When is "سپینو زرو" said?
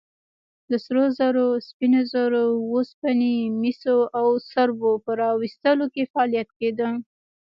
1.67-2.45